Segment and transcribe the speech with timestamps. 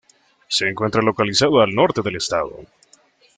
[0.47, 2.65] Se encuentra localizado al norte del estado.